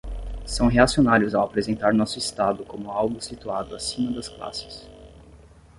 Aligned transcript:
São 0.47 0.65
reacionários 0.67 1.35
ao 1.35 1.43
apresentar 1.45 1.93
nosso 1.93 2.17
Estado 2.17 2.65
como 2.65 2.89
algo 2.89 3.21
situado 3.21 3.75
acima 3.75 4.11
das 4.13 4.27
classes 4.27 4.89